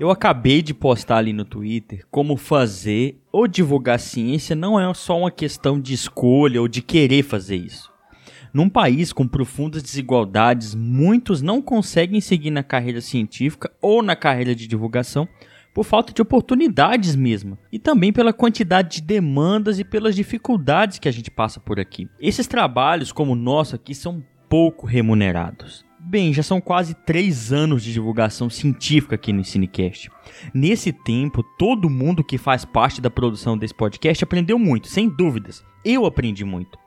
Eu 0.00 0.12
acabei 0.12 0.62
de 0.62 0.72
postar 0.72 1.16
ali 1.16 1.32
no 1.32 1.44
Twitter 1.44 2.06
como 2.08 2.36
fazer 2.36 3.20
ou 3.32 3.48
divulgar 3.48 3.98
ciência 3.98 4.54
não 4.54 4.78
é 4.78 4.94
só 4.94 5.18
uma 5.18 5.30
questão 5.30 5.80
de 5.80 5.92
escolha 5.92 6.60
ou 6.60 6.68
de 6.68 6.80
querer 6.80 7.24
fazer 7.24 7.56
isso. 7.56 7.90
Num 8.54 8.68
país 8.68 9.12
com 9.12 9.26
profundas 9.26 9.82
desigualdades, 9.82 10.72
muitos 10.72 11.42
não 11.42 11.60
conseguem 11.60 12.20
seguir 12.20 12.52
na 12.52 12.62
carreira 12.62 13.00
científica 13.00 13.72
ou 13.82 14.00
na 14.00 14.14
carreira 14.14 14.54
de 14.54 14.68
divulgação 14.68 15.26
por 15.74 15.84
falta 15.84 16.12
de 16.12 16.22
oportunidades 16.22 17.14
mesmo, 17.14 17.58
e 17.70 17.78
também 17.78 18.12
pela 18.12 18.32
quantidade 18.32 18.96
de 18.96 19.02
demandas 19.02 19.78
e 19.78 19.84
pelas 19.84 20.16
dificuldades 20.16 20.98
que 20.98 21.08
a 21.08 21.12
gente 21.12 21.30
passa 21.30 21.60
por 21.60 21.78
aqui. 21.78 22.08
Esses 22.20 22.46
trabalhos, 22.46 23.12
como 23.12 23.32
o 23.32 23.36
nosso 23.36 23.76
aqui, 23.76 23.94
são 23.94 24.24
pouco 24.48 24.86
remunerados. 24.86 25.87
Bem, 26.10 26.32
já 26.32 26.42
são 26.42 26.58
quase 26.58 26.94
três 26.94 27.52
anos 27.52 27.84
de 27.84 27.92
divulgação 27.92 28.48
científica 28.48 29.14
aqui 29.14 29.30
no 29.30 29.44
Cinecast. 29.44 30.10
Nesse 30.54 30.90
tempo, 30.90 31.42
todo 31.58 31.90
mundo 31.90 32.24
que 32.24 32.38
faz 32.38 32.64
parte 32.64 32.98
da 32.98 33.10
produção 33.10 33.58
desse 33.58 33.74
podcast 33.74 34.24
aprendeu 34.24 34.58
muito, 34.58 34.88
sem 34.88 35.06
dúvidas. 35.06 35.62
Eu 35.84 36.06
aprendi 36.06 36.46
muito. 36.46 36.78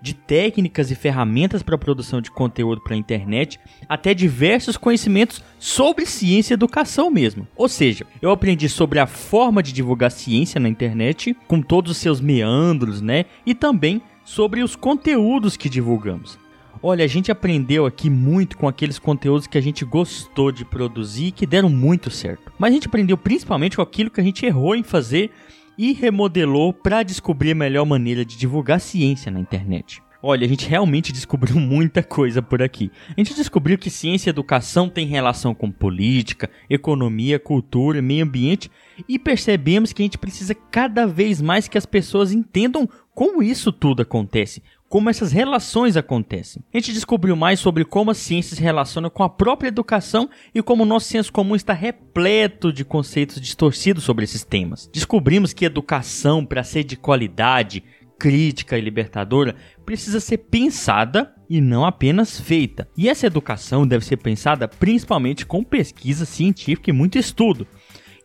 De 0.00 0.14
técnicas 0.14 0.92
e 0.92 0.94
ferramentas 0.94 1.60
para 1.60 1.74
a 1.74 1.78
produção 1.78 2.20
de 2.20 2.30
conteúdo 2.30 2.80
para 2.80 2.94
a 2.94 2.96
internet, 2.96 3.58
até 3.88 4.14
diversos 4.14 4.76
conhecimentos 4.76 5.42
sobre 5.58 6.06
ciência 6.06 6.52
e 6.52 6.54
educação 6.54 7.10
mesmo. 7.10 7.48
Ou 7.56 7.68
seja, 7.68 8.06
eu 8.22 8.30
aprendi 8.30 8.68
sobre 8.68 9.00
a 9.00 9.08
forma 9.08 9.60
de 9.60 9.72
divulgar 9.72 10.12
ciência 10.12 10.60
na 10.60 10.68
internet, 10.68 11.36
com 11.48 11.60
todos 11.60 11.90
os 11.90 11.98
seus 11.98 12.20
meandros, 12.20 13.00
né? 13.00 13.24
E 13.44 13.56
também 13.56 14.00
sobre 14.24 14.62
os 14.62 14.76
conteúdos 14.76 15.56
que 15.56 15.68
divulgamos. 15.68 16.38
Olha, 16.82 17.04
a 17.04 17.08
gente 17.08 17.30
aprendeu 17.32 17.86
aqui 17.86 18.08
muito 18.08 18.56
com 18.56 18.68
aqueles 18.68 18.98
conteúdos 18.98 19.46
que 19.46 19.58
a 19.58 19.60
gente 19.60 19.84
gostou 19.84 20.52
de 20.52 20.64
produzir 20.64 21.26
e 21.26 21.32
que 21.32 21.46
deram 21.46 21.68
muito 21.68 22.10
certo. 22.10 22.52
Mas 22.58 22.70
a 22.70 22.74
gente 22.74 22.86
aprendeu 22.86 23.18
principalmente 23.18 23.76
com 23.76 23.82
aquilo 23.82 24.10
que 24.10 24.20
a 24.20 24.24
gente 24.24 24.46
errou 24.46 24.76
em 24.76 24.84
fazer 24.84 25.30
e 25.76 25.92
remodelou 25.92 26.72
para 26.72 27.02
descobrir 27.02 27.52
a 27.52 27.54
melhor 27.54 27.84
maneira 27.84 28.24
de 28.24 28.36
divulgar 28.36 28.80
ciência 28.80 29.30
na 29.30 29.40
internet. 29.40 30.02
Olha, 30.20 30.44
a 30.44 30.48
gente 30.48 30.68
realmente 30.68 31.12
descobriu 31.12 31.56
muita 31.60 32.02
coisa 32.02 32.42
por 32.42 32.60
aqui. 32.62 32.90
A 33.16 33.20
gente 33.20 33.34
descobriu 33.34 33.78
que 33.78 33.90
ciência 33.90 34.28
e 34.28 34.32
educação 34.32 34.88
têm 34.88 35.06
relação 35.06 35.54
com 35.54 35.70
política, 35.70 36.50
economia, 36.68 37.38
cultura, 37.38 38.02
meio 38.02 38.24
ambiente 38.24 38.70
e 39.08 39.18
percebemos 39.18 39.92
que 39.92 40.02
a 40.02 40.04
gente 40.04 40.18
precisa 40.18 40.54
cada 40.54 41.06
vez 41.06 41.40
mais 41.40 41.68
que 41.68 41.78
as 41.78 41.86
pessoas 41.86 42.32
entendam 42.32 42.88
como 43.14 43.42
isso 43.42 43.72
tudo 43.72 44.02
acontece, 44.02 44.62
como 44.88 45.10
essas 45.10 45.32
relações 45.32 45.96
acontecem. 45.96 46.62
A 46.72 46.78
gente 46.78 46.92
descobriu 46.92 47.36
mais 47.36 47.60
sobre 47.60 47.84
como 47.84 48.10
a 48.10 48.14
ciência 48.14 48.56
se 48.56 48.62
relaciona 48.62 49.10
com 49.10 49.22
a 49.22 49.28
própria 49.28 49.68
educação 49.68 50.28
e 50.54 50.62
como 50.62 50.82
o 50.82 50.86
nosso 50.86 51.08
senso 51.08 51.32
comum 51.32 51.54
está 51.54 51.72
repleto 51.72 52.72
de 52.72 52.84
conceitos 52.84 53.40
distorcidos 53.40 54.04
sobre 54.04 54.24
esses 54.24 54.44
temas. 54.44 54.88
Descobrimos 54.92 55.52
que 55.52 55.64
educação, 55.64 56.44
para 56.44 56.64
ser 56.64 56.84
de 56.84 56.96
qualidade, 56.96 57.84
crítica 58.18 58.76
e 58.76 58.80
libertadora, 58.80 59.54
precisa 59.84 60.20
ser 60.20 60.38
pensada 60.38 61.32
e 61.48 61.60
não 61.60 61.84
apenas 61.84 62.40
feita. 62.40 62.88
E 62.96 63.08
essa 63.08 63.26
educação 63.26 63.86
deve 63.86 64.04
ser 64.04 64.16
pensada 64.16 64.66
principalmente 64.66 65.46
com 65.46 65.62
pesquisa 65.62 66.24
científica 66.24 66.90
e 66.90 66.92
muito 66.92 67.18
estudo. 67.18 67.66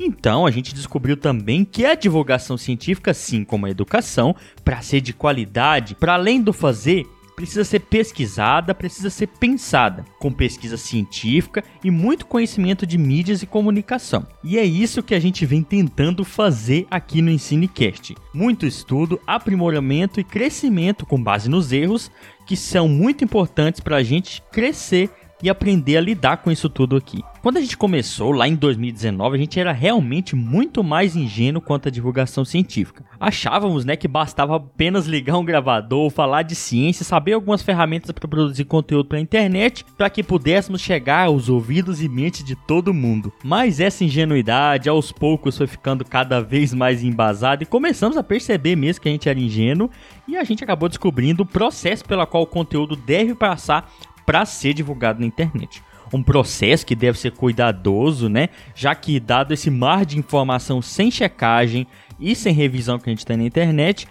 Então, 0.00 0.46
a 0.46 0.50
gente 0.50 0.74
descobriu 0.74 1.16
também 1.16 1.64
que 1.64 1.84
a 1.84 1.94
divulgação 1.94 2.56
científica, 2.56 3.10
assim 3.10 3.44
como 3.44 3.66
a 3.66 3.70
educação, 3.70 4.34
para 4.64 4.80
ser 4.82 5.00
de 5.00 5.12
qualidade, 5.12 5.94
para 5.94 6.14
além 6.14 6.40
do 6.40 6.52
fazer, 6.52 7.06
precisa 7.34 7.64
ser 7.64 7.80
pesquisada, 7.80 8.74
precisa 8.74 9.10
ser 9.10 9.26
pensada, 9.26 10.04
com 10.18 10.32
pesquisa 10.32 10.76
científica 10.76 11.64
e 11.82 11.90
muito 11.90 12.26
conhecimento 12.26 12.86
de 12.86 12.98
mídias 12.98 13.42
e 13.42 13.46
comunicação. 13.46 14.26
E 14.44 14.58
é 14.58 14.64
isso 14.64 15.02
que 15.02 15.14
a 15.14 15.20
gente 15.20 15.44
vem 15.44 15.62
tentando 15.62 16.24
fazer 16.24 16.86
aqui 16.90 17.22
no 17.22 17.30
EnsineCast. 17.30 18.14
Muito 18.32 18.66
estudo, 18.66 19.20
aprimoramento 19.26 20.20
e 20.20 20.24
crescimento 20.24 21.06
com 21.06 21.22
base 21.22 21.48
nos 21.48 21.72
erros, 21.72 22.10
que 22.46 22.56
são 22.56 22.88
muito 22.88 23.24
importantes 23.24 23.80
para 23.80 23.96
a 23.96 24.02
gente 24.02 24.42
crescer 24.52 25.10
e 25.42 25.50
aprender 25.50 25.96
a 25.96 26.00
lidar 26.00 26.38
com 26.38 26.50
isso 26.50 26.68
tudo 26.68 26.96
aqui. 26.96 27.22
Quando 27.42 27.56
a 27.56 27.60
gente 27.60 27.76
começou 27.76 28.30
lá 28.30 28.46
em 28.46 28.54
2019, 28.54 29.36
a 29.36 29.40
gente 29.40 29.58
era 29.58 29.72
realmente 29.72 30.36
muito 30.36 30.84
mais 30.84 31.16
ingênuo 31.16 31.60
quanto 31.60 31.88
à 31.88 31.90
divulgação 31.90 32.44
científica. 32.44 33.04
Achávamos, 33.18 33.84
né, 33.84 33.96
que 33.96 34.06
bastava 34.06 34.56
apenas 34.56 35.06
ligar 35.06 35.36
um 35.36 35.44
gravador, 35.44 36.08
falar 36.10 36.42
de 36.42 36.54
ciência, 36.54 37.04
saber 37.04 37.32
algumas 37.32 37.60
ferramentas 37.60 38.12
para 38.12 38.28
produzir 38.28 38.64
conteúdo 38.64 39.08
para 39.08 39.18
a 39.18 39.20
internet, 39.20 39.84
para 39.98 40.08
que 40.08 40.22
pudéssemos 40.22 40.80
chegar 40.80 41.26
aos 41.26 41.48
ouvidos 41.48 42.00
e 42.00 42.08
mentes 42.08 42.44
de 42.44 42.54
todo 42.54 42.94
mundo. 42.94 43.32
Mas 43.42 43.80
essa 43.80 44.04
ingenuidade 44.04 44.88
aos 44.88 45.10
poucos 45.10 45.58
foi 45.58 45.66
ficando 45.66 46.04
cada 46.04 46.40
vez 46.40 46.72
mais 46.72 47.02
embasada 47.02 47.64
e 47.64 47.66
começamos 47.66 48.16
a 48.16 48.22
perceber 48.22 48.76
mesmo 48.76 49.02
que 49.02 49.08
a 49.08 49.12
gente 49.12 49.28
era 49.28 49.40
ingênuo 49.40 49.90
e 50.28 50.36
a 50.36 50.44
gente 50.44 50.62
acabou 50.62 50.88
descobrindo 50.88 51.42
o 51.42 51.46
processo 51.46 52.04
pela 52.04 52.24
qual 52.24 52.44
o 52.44 52.46
conteúdo 52.46 52.94
deve 52.94 53.34
passar 53.34 53.90
para 54.26 54.44
ser 54.44 54.74
divulgado 54.74 55.20
na 55.20 55.26
internet. 55.26 55.82
Um 56.12 56.22
processo 56.22 56.84
que 56.84 56.94
deve 56.94 57.18
ser 57.18 57.32
cuidadoso, 57.32 58.28
né? 58.28 58.50
Já 58.74 58.94
que, 58.94 59.18
dado 59.18 59.54
esse 59.54 59.70
mar 59.70 60.04
de 60.04 60.18
informação 60.18 60.82
sem 60.82 61.10
checagem 61.10 61.86
e 62.20 62.34
sem 62.34 62.52
revisão 62.52 62.98
que 62.98 63.08
a 63.08 63.12
gente 63.12 63.24
tem 63.24 63.36
na 63.36 63.44
internet, 63.44 64.06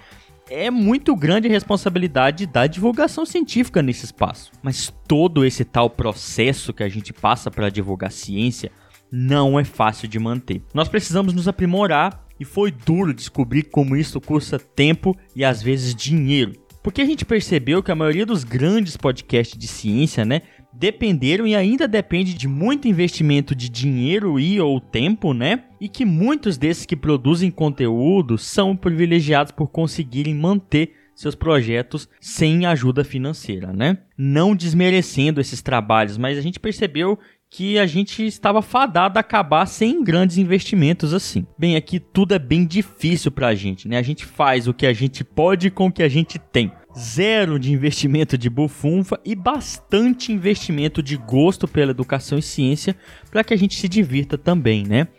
é 0.49 0.69
muito 0.69 1.15
grande 1.15 1.47
a 1.47 1.51
responsabilidade 1.51 2.45
da 2.45 2.67
divulgação 2.67 3.25
científica 3.25 3.81
nesse 3.81 4.05
espaço. 4.05 4.51
Mas 4.61 4.93
todo 5.07 5.45
esse 5.45 5.63
tal 5.63 5.89
processo 5.89 6.73
que 6.73 6.83
a 6.83 6.89
gente 6.89 7.13
passa 7.13 7.49
para 7.49 7.69
divulgar 7.69 8.11
ciência 8.11 8.71
não 9.11 9.59
é 9.59 9.63
fácil 9.63 10.07
de 10.07 10.19
manter. 10.19 10.61
Nós 10.73 10.89
precisamos 10.89 11.33
nos 11.33 11.47
aprimorar 11.47 12.25
e 12.39 12.45
foi 12.45 12.71
duro 12.71 13.13
descobrir 13.13 13.63
como 13.63 13.95
isso 13.95 14.19
custa 14.19 14.57
tempo 14.57 15.15
e 15.35 15.45
às 15.45 15.61
vezes 15.61 15.93
dinheiro. 15.93 16.53
Porque 16.83 17.01
a 17.01 17.05
gente 17.05 17.25
percebeu 17.25 17.83
que 17.83 17.91
a 17.91 17.95
maioria 17.95 18.25
dos 18.25 18.43
grandes 18.43 18.97
podcasts 18.97 19.57
de 19.57 19.67
ciência, 19.67 20.25
né, 20.25 20.41
dependeram 20.73 21.45
e 21.45 21.55
ainda 21.55 21.87
depende 21.87 22.33
de 22.33 22.47
muito 22.47 22.87
investimento 22.87 23.53
de 23.53 23.69
dinheiro 23.69 24.39
e 24.39 24.59
ou 24.59 24.79
tempo, 24.79 25.33
né? 25.33 25.65
E 25.79 25.89
que 25.89 26.05
muitos 26.05 26.57
desses 26.57 26.85
que 26.85 26.95
produzem 26.95 27.51
conteúdo 27.51 28.37
são 28.37 28.75
privilegiados 28.75 29.51
por 29.51 29.67
conseguirem 29.67 30.33
manter 30.33 30.93
seus 31.13 31.35
projetos 31.35 32.07
sem 32.19 32.65
ajuda 32.65 33.03
financeira, 33.03 33.73
né? 33.73 33.97
Não 34.17 34.55
desmerecendo 34.55 35.41
esses 35.41 35.61
trabalhos, 35.61 36.17
mas 36.17 36.37
a 36.37 36.41
gente 36.41 36.59
percebeu 36.59 37.19
que 37.53 37.77
a 37.77 37.85
gente 37.85 38.25
estava 38.25 38.61
fadado 38.61 39.19
a 39.19 39.21
acabar 39.21 39.65
sem 39.65 40.01
grandes 40.01 40.37
investimentos 40.37 41.13
assim. 41.13 41.45
Bem, 41.57 41.75
aqui 41.75 41.99
tudo 41.99 42.33
é 42.33 42.39
bem 42.39 42.65
difícil 42.65 43.29
pra 43.29 43.53
gente, 43.53 43.89
né? 43.89 43.97
A 43.97 44.01
gente 44.01 44.25
faz 44.25 44.69
o 44.69 44.73
que 44.73 44.85
a 44.85 44.93
gente 44.93 45.21
pode 45.21 45.69
com 45.69 45.87
o 45.87 45.91
que 45.91 46.01
a 46.01 46.07
gente 46.07 46.39
tem. 46.39 46.71
Zero 46.97 47.59
de 47.59 47.73
investimento 47.73 48.37
de 48.37 48.49
bufunfa 48.49 49.19
e 49.25 49.35
bastante 49.35 50.31
investimento 50.31 51.03
de 51.03 51.17
gosto 51.17 51.67
pela 51.67 51.91
educação 51.91 52.37
e 52.37 52.41
ciência 52.41 52.95
para 53.29 53.43
que 53.43 53.53
a 53.53 53.57
gente 53.57 53.75
se 53.75 53.89
divirta 53.89 54.37
também, 54.37 54.85
né? 54.87 55.09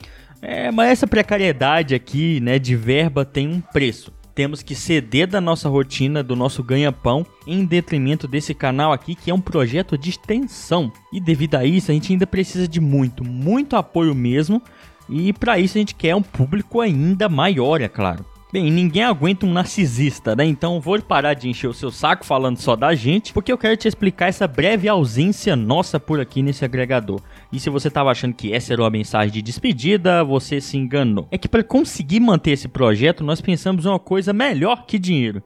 É, 0.41 0.71
mas 0.73 0.91
essa 0.91 1.07
precariedade 1.07 1.95
aqui, 1.95 2.41
né, 2.41 2.59
de 2.59 2.75
verba 2.75 3.27
tem 3.27 3.47
um 3.47 3.61
preço 3.61 4.11
temos 4.35 4.63
que 4.63 4.75
ceder 4.75 5.27
da 5.27 5.41
nossa 5.41 5.69
rotina, 5.69 6.23
do 6.23 6.35
nosso 6.35 6.63
ganha-pão, 6.63 7.27
em 7.47 7.65
detrimento 7.65 8.27
desse 8.27 8.55
canal 8.55 8.93
aqui, 8.93 9.15
que 9.15 9.31
é 9.31 9.35
um 9.35 9.41
projeto 9.41 9.97
de 9.99 10.11
extensão. 10.11 10.93
E 11.13 11.21
devido 11.21 11.57
a 11.57 11.65
isso, 11.65 11.91
a 11.91 11.95
gente 11.95 12.13
ainda 12.13 12.27
precisa 12.27 12.67
de 12.67 12.81
muito, 12.81 13.25
muito 13.25 13.77
apoio 13.77 14.15
mesmo. 14.15 14.63
E 15.09 15.33
para 15.33 15.59
isso 15.59 15.77
a 15.77 15.81
gente 15.81 15.95
quer 15.95 16.15
um 16.15 16.23
público 16.23 16.81
ainda 16.81 17.29
maior, 17.29 17.81
é 17.81 17.89
claro. 17.89 18.25
Bem, 18.53 18.71
ninguém 18.71 19.03
aguenta 19.03 19.47
um 19.47 19.53
narcisista, 19.53 20.37
né? 20.37 20.45
Então 20.45 20.79
vou 20.79 21.01
parar 21.01 21.33
de 21.33 21.49
encher 21.49 21.69
o 21.69 21.73
seu 21.73 21.91
saco 21.91 22.23
falando 22.23 22.59
só 22.59 22.77
da 22.77 22.95
gente, 22.95 23.33
porque 23.33 23.51
eu 23.51 23.57
quero 23.57 23.75
te 23.79 23.89
explicar 23.89 24.29
essa 24.29 24.47
breve 24.47 24.87
ausência 24.87 25.57
nossa 25.57 25.99
por 25.99 26.21
aqui 26.21 26.43
nesse 26.43 26.63
agregador. 26.63 27.19
E 27.51 27.59
se 27.59 27.71
você 27.71 27.89
estava 27.89 28.11
achando 28.11 28.35
que 28.35 28.53
essa 28.53 28.75
era 28.75 28.83
uma 28.83 28.91
mensagem 28.91 29.33
de 29.33 29.41
despedida, 29.41 30.23
você 30.23 30.61
se 30.61 30.77
enganou. 30.77 31.27
É 31.31 31.39
que 31.39 31.49
para 31.49 31.65
conseguir 31.65 32.21
manter 32.21 32.51
esse 32.51 32.69
projeto, 32.69 33.25
nós 33.25 33.41
pensamos 33.41 33.87
uma 33.87 33.99
coisa 33.99 34.35
melhor 34.35 34.85
que 34.85 34.99
dinheiro, 34.99 35.43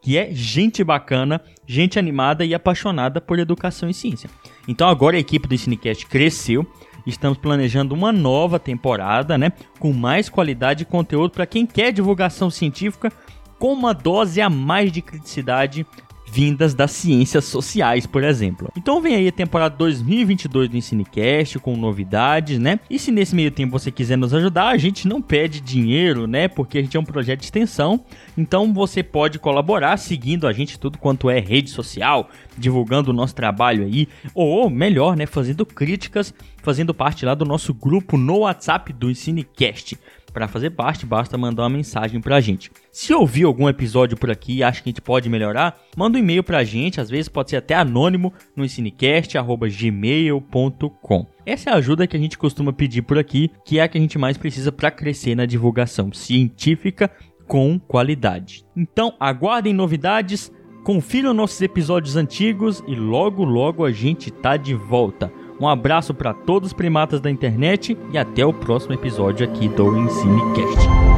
que 0.00 0.16
é 0.16 0.30
gente 0.32 0.82
bacana, 0.82 1.42
gente 1.66 1.98
animada 1.98 2.42
e 2.42 2.54
apaixonada 2.54 3.20
por 3.20 3.38
educação 3.38 3.90
e 3.90 3.92
ciência. 3.92 4.30
Então 4.66 4.88
agora 4.88 5.18
a 5.18 5.20
equipe 5.20 5.46
do 5.46 5.58
Cinecast 5.58 6.06
cresceu 6.06 6.66
Estamos 7.06 7.38
planejando 7.38 7.94
uma 7.94 8.10
nova 8.10 8.58
temporada, 8.58 9.38
né, 9.38 9.52
com 9.78 9.92
mais 9.92 10.28
qualidade 10.28 10.80
de 10.80 10.84
conteúdo 10.86 11.30
para 11.30 11.46
quem 11.46 11.64
quer 11.64 11.92
divulgação 11.92 12.50
científica 12.50 13.12
com 13.58 13.72
uma 13.72 13.94
dose 13.94 14.40
a 14.40 14.50
mais 14.50 14.92
de 14.92 15.00
criticidade 15.00 15.86
vindas 16.26 16.74
das 16.74 16.90
ciências 16.90 17.44
sociais, 17.44 18.06
por 18.06 18.22
exemplo. 18.22 18.70
Então 18.76 19.00
vem 19.00 19.14
aí 19.14 19.28
a 19.28 19.32
temporada 19.32 19.74
2022 19.76 20.68
do 20.68 20.76
Ensinecast 20.76 21.58
com 21.58 21.76
novidades, 21.76 22.58
né? 22.58 22.80
E 22.90 22.98
se 22.98 23.10
nesse 23.10 23.34
meio 23.34 23.50
tempo 23.50 23.78
você 23.78 23.90
quiser 23.90 24.16
nos 24.16 24.34
ajudar, 24.34 24.68
a 24.68 24.76
gente 24.76 25.06
não 25.06 25.22
pede 25.22 25.60
dinheiro, 25.60 26.26
né? 26.26 26.48
Porque 26.48 26.78
a 26.78 26.82
gente 26.82 26.96
é 26.96 27.00
um 27.00 27.04
projeto 27.04 27.40
de 27.40 27.46
extensão, 27.46 28.04
então 28.36 28.72
você 28.72 29.02
pode 29.02 29.38
colaborar 29.38 29.96
seguindo 29.96 30.46
a 30.46 30.52
gente 30.52 30.78
tudo 30.78 30.98
quanto 30.98 31.30
é 31.30 31.38
rede 31.38 31.70
social, 31.70 32.28
divulgando 32.56 33.10
o 33.10 33.14
nosso 33.14 33.34
trabalho 33.34 33.84
aí, 33.84 34.08
ou 34.34 34.68
melhor, 34.68 35.16
né, 35.16 35.26
fazendo 35.26 35.64
críticas, 35.64 36.34
fazendo 36.62 36.92
parte 36.92 37.24
lá 37.24 37.34
do 37.34 37.44
nosso 37.44 37.72
grupo 37.72 38.16
no 38.16 38.38
WhatsApp 38.38 38.92
do 38.92 39.10
Ensinecast. 39.10 39.96
Para 40.36 40.46
fazer 40.46 40.68
parte, 40.68 41.06
basta 41.06 41.38
mandar 41.38 41.62
uma 41.62 41.70
mensagem 41.70 42.20
pra 42.20 42.42
gente. 42.42 42.70
Se 42.92 43.14
ouvir 43.14 43.44
algum 43.44 43.70
episódio 43.70 44.18
por 44.18 44.30
aqui 44.30 44.56
e 44.56 44.62
acha 44.62 44.82
que 44.82 44.90
a 44.90 44.92
gente 44.92 45.00
pode 45.00 45.30
melhorar, 45.30 45.80
manda 45.96 46.18
um 46.18 46.20
e-mail 46.20 46.44
pra 46.44 46.62
gente, 46.62 47.00
às 47.00 47.08
vezes 47.08 47.26
pode 47.26 47.48
ser 47.48 47.56
até 47.56 47.74
anônimo, 47.74 48.34
no 48.54 48.62
ensinecast.gmail.com. 48.62 51.26
Essa 51.46 51.70
é 51.70 51.72
a 51.72 51.76
ajuda 51.76 52.06
que 52.06 52.18
a 52.18 52.20
gente 52.20 52.36
costuma 52.36 52.70
pedir 52.70 53.00
por 53.00 53.18
aqui, 53.18 53.50
que 53.64 53.78
é 53.78 53.82
a 53.82 53.88
que 53.88 53.96
a 53.96 54.00
gente 54.00 54.18
mais 54.18 54.36
precisa 54.36 54.70
para 54.70 54.90
crescer 54.90 55.34
na 55.34 55.46
divulgação 55.46 56.12
científica 56.12 57.10
com 57.46 57.78
qualidade. 57.78 58.62
Então, 58.76 59.14
aguardem 59.18 59.72
novidades, 59.72 60.52
confiram 60.84 61.32
nossos 61.32 61.62
episódios 61.62 62.14
antigos 62.14 62.84
e 62.86 62.94
logo 62.94 63.42
logo 63.42 63.86
a 63.86 63.90
gente 63.90 64.30
tá 64.30 64.58
de 64.58 64.74
volta. 64.74 65.32
Um 65.58 65.66
abraço 65.66 66.12
para 66.12 66.34
todos 66.34 66.68
os 66.68 66.72
primatas 66.72 67.20
da 67.20 67.30
internet 67.30 67.96
e 68.12 68.18
até 68.18 68.44
o 68.44 68.52
próximo 68.52 68.94
episódio 68.94 69.48
aqui 69.48 69.68
do 69.68 69.96
EnsineCast. 69.96 71.15